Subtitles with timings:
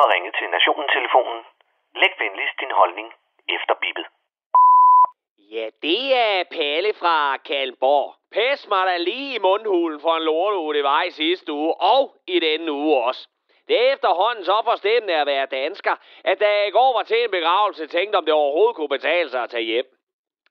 [0.00, 1.40] har ringet til Nationen-telefonen.
[2.00, 3.08] Læg venligst din holdning
[3.56, 4.06] efter bippet.
[5.54, 8.14] Ja, det er Palle fra Kalmborg.
[8.32, 12.16] Pæs mig da lige i mundhulen for en lorteuge, det var i sidste uge, og
[12.26, 13.28] i denne uge også.
[13.68, 17.24] Det er efterhånden så forstemmende at være dansker, at da jeg i går var til
[17.24, 19.86] en begravelse, tænkte om det overhovedet kunne betale sig at tage hjem.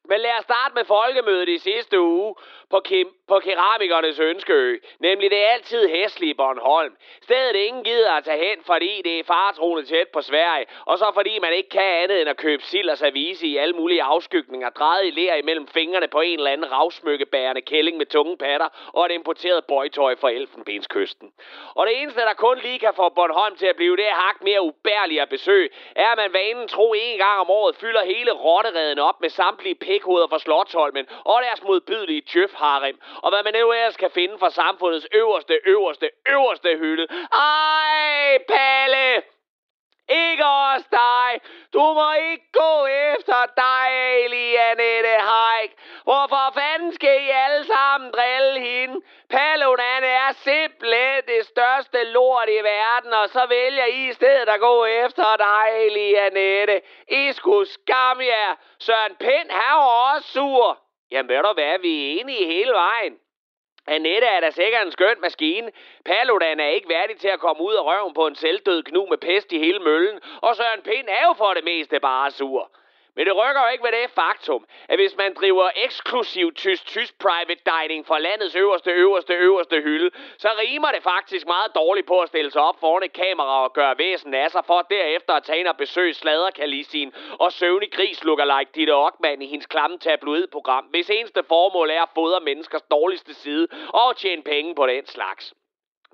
[0.09, 2.35] Men lad os starte med folkemødet i sidste uge
[2.69, 6.95] på, Kim, på keramikernes ønskeø, nemlig det altid hæslige Bornholm.
[7.23, 11.11] Stedet ingen gider at tage hen, fordi det er faretroende tæt på Sverige, og så
[11.13, 14.69] fordi man ikke kan andet end at købe sild og service i alle mulige afskygninger,
[14.69, 19.05] drejet i lær imellem fingrene på en eller anden ravsmykkebærende kælling med tunge patter og
[19.05, 21.31] et importeret bøjtøj fra Elfenbenskysten.
[21.75, 24.61] Og det eneste, der kun lige kan få Bornholm til at blive det hak mere
[24.61, 28.99] ubærligt at besøge, er, at man vanen tro en gang om året fylder hele rottereden
[28.99, 33.97] op med samtlige pikhoveder fra Slottholmen og deres modbydelige tjøfharem, og hvad man nu ellers
[33.97, 37.07] kan finde fra samfundets øverste, øverste, øverste hylde.
[37.33, 39.23] Ej, Palle!
[40.09, 41.41] Ikke også dig.
[41.73, 43.89] Du må ikke gå efter dig,
[44.29, 45.71] Lianette Haik.
[46.03, 49.01] Hvorfor fanden skal I alle sammen drille hende?
[49.29, 54.59] Paludan er simpelthen det største lort i verden, og så vælger I i stedet at
[54.59, 56.81] gå efter dig, Lianette.
[57.07, 58.55] I skulle skamme jer.
[58.79, 60.84] Søren Pind, han var også sur.
[61.15, 63.19] Jamen ved du hvad, vi er enige hele vejen.
[63.87, 65.71] Annette er da sikkert en skøn maskine.
[66.05, 69.17] Paludan er ikke værdig til at komme ud af røven på en selvdød knu med
[69.17, 70.19] pest i hele møllen.
[70.41, 72.71] Og Søren Pind er jo for det meste bare sur.
[73.15, 77.61] Men det rykker jo ikke ved det faktum, at hvis man driver eksklusiv tysk-tysk private
[77.73, 82.27] dining fra landets øverste, øverste, øverste hylde, så rimer det faktisk meget dårligt på at
[82.27, 85.59] stille sig op foran et kamera og gøre væsen af sig for derefter at tage
[85.59, 91.09] ind og besøge sladerkalisien og søvnig gris like Ditte Ockmann i hendes klamme tabloidprogram, hvis
[91.09, 95.53] eneste formål er at fodre menneskers dårligste side og tjene penge på den slags.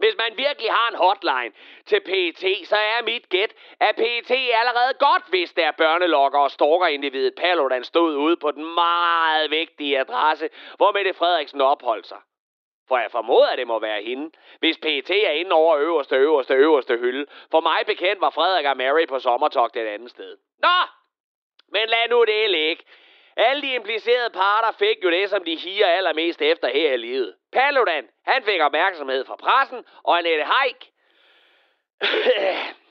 [0.04, 1.54] Hvis man virkelig har en hotline
[1.86, 7.36] til PET, så er mit gæt, at PET allerede godt vidste, at børnelokker og stalkerindividet
[7.36, 12.18] Paludan stod ude på den meget vigtige adresse, hvor Mette Frederiksen opholdt sig.
[12.88, 16.54] For jeg formoder, at det må være hende, hvis PET er inde over øverste, øverste,
[16.54, 17.26] øverste hylde.
[17.52, 20.38] For mig bekendt var Frederik og Mary på sommertog et andet sted.
[20.60, 20.78] Nå!
[21.68, 22.84] Men lad nu det ligge.
[23.38, 27.36] Alle de implicerede parter fik jo det, som de higer allermest efter her i livet.
[27.54, 30.92] Paludan, han fik opmærksomhed fra pressen, og Annette Haik,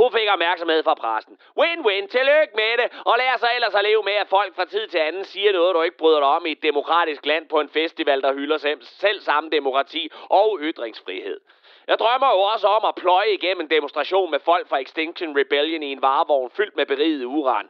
[0.00, 1.38] hun fik opmærksomhed fra pressen.
[1.60, 4.88] Win-win, tillykke med det, og lad så ellers at leve med, at folk fra tid
[4.88, 7.68] til anden siger noget, du ikke bryder dig om i et demokratisk land på en
[7.68, 11.40] festival, der hylder selv samme demokrati og ytringsfrihed.
[11.86, 15.82] Jeg drømmer jo også om at pløje igennem en demonstration med folk fra Extinction Rebellion
[15.82, 17.68] i en varevogn fyldt med beriget uran.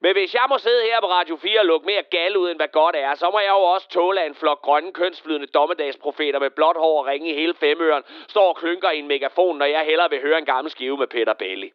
[0.00, 2.58] Men hvis jeg må sidde her på Radio 4 og lukke mere gal ud, end
[2.58, 6.50] hvad godt er, så må jeg jo også tåle en flok grønne kønsflydende dommedagsprofeter med
[6.50, 9.84] blåt hår og ringe i hele femøren, står og klynker i en megafon, når jeg
[9.84, 11.72] hellere vil høre en gammel skive med Peter Belli.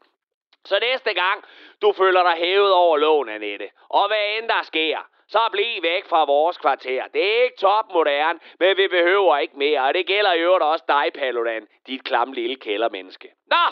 [0.66, 1.44] Så næste gang,
[1.81, 4.97] du føler dig hævet over lån, Annette, og hvad end der sker,
[5.28, 7.03] så bliv væk fra vores kvarter.
[7.13, 10.85] Det er ikke topmoderne, men vi behøver ikke mere, og det gælder i øvrigt også
[10.88, 13.34] dig, Paludan, dit klamme lille kældermenneske.
[13.47, 13.66] Nå,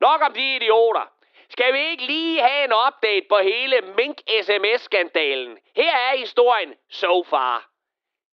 [0.00, 1.15] nok om de idioter.
[1.58, 5.58] Skal vi ikke lige have en update på hele Mink-SMS-skandalen?
[5.76, 7.68] Her er historien so far.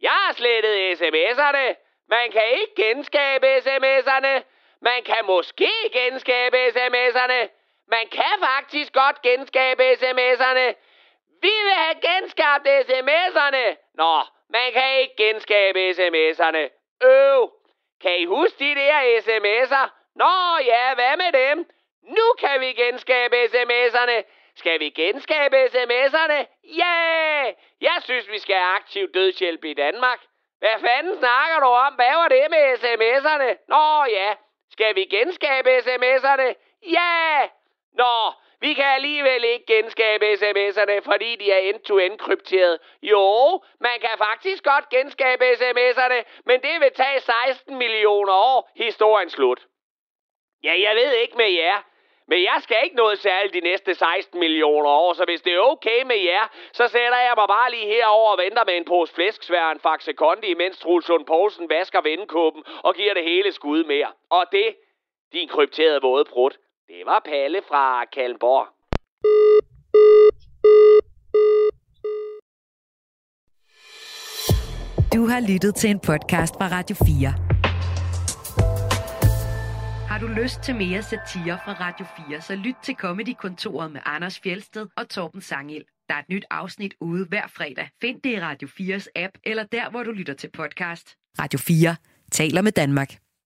[0.01, 1.67] Jeg har slettet sms'erne.
[2.09, 4.43] Man kan ikke genskabe sms'erne.
[4.81, 7.49] Man kan måske genskabe sms'erne.
[7.87, 10.67] Man kan faktisk godt genskabe sms'erne.
[11.41, 13.65] Vi vil have genskabt sms'erne.
[13.93, 16.63] Nå, man kan ikke genskabe sms'erne.
[17.03, 17.51] Øv.
[18.01, 19.87] Kan I huske de der sms'er?
[20.15, 21.69] Nå ja, hvad med dem?
[22.03, 24.23] Nu kan vi genskabe sms'erne.
[24.55, 26.45] Skal vi genskabe sms'erne?
[26.63, 26.95] Ja!
[27.43, 27.53] Yeah!
[27.81, 30.19] Jeg synes, vi skal have aktiv dødshjælp i Danmark.
[30.59, 31.93] Hvad fanden snakker du om?
[31.93, 33.65] Hvad var det med sms'erne?
[33.67, 34.35] Nå ja,
[34.71, 36.53] skal vi genskabe sms'erne?
[36.83, 37.39] Ja!
[37.39, 37.49] Yeah!
[37.93, 42.79] Nå, vi kan alligevel ikke genskabe sms'erne, fordi de er end-to-end krypteret.
[43.01, 48.71] Jo, man kan faktisk godt genskabe sms'erne, men det vil tage 16 millioner år.
[48.75, 49.61] Historien slut.
[50.63, 51.81] Ja, jeg ved ikke med jer,
[52.27, 55.59] men jeg skal ikke noget særligt de næste 16 millioner år, så hvis det er
[55.59, 59.13] okay med jer, så sætter jeg mig bare lige herover og venter med en pose
[59.13, 63.83] flæsksvær en faxe kondi, imens Truls Lund Poulsen vasker vendekåben og giver det hele skud
[63.83, 64.11] mere.
[64.29, 64.75] Og det,
[65.33, 66.51] din krypterede våde brud,
[66.87, 68.67] det var Palle fra Kalmborg.
[75.13, 77.52] Du har lyttet til en podcast fra Radio 4
[80.23, 84.87] du lyst til mere satire fra Radio 4, så lyt til Comedy-kontoret med Anders Fjelsted
[84.97, 85.83] og Torben Sangel.
[86.09, 87.89] Der er et nyt afsnit ude hver fredag.
[88.01, 91.15] Find det i Radio 4's app, eller der, hvor du lytter til podcast.
[91.39, 91.95] Radio 4
[92.31, 93.22] taler med Danmark.